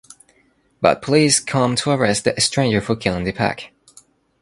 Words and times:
But 0.81 1.03
police 1.03 1.39
come 1.39 1.75
to 1.75 1.91
arrest 1.91 2.23
the 2.23 2.33
stranger 2.41 2.81
for 2.81 2.95
killing 2.95 3.23
Dipak. 3.23 3.69